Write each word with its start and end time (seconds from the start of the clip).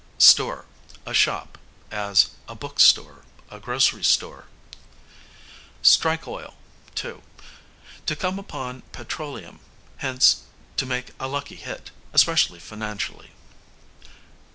Store, 0.17 0.65
a 1.05 1.13
shop, 1.13 1.59
as 1.91 2.31
a 2.47 2.55
book 2.55 2.79
store, 2.79 3.23
a 3.51 3.59
grocery 3.59 4.03
store. 4.03 4.45
Strike 5.83 6.27
oil, 6.27 6.55
to; 6.95 7.21
to 8.07 8.15
come 8.15 8.39
upon 8.39 8.81
petroleum: 8.93 9.59
hence 9.97 10.41
to 10.77 10.87
make 10.87 11.11
a 11.19 11.27
lucky 11.27 11.53
hit, 11.55 11.91
especially 12.13 12.57
financially. 12.59 13.29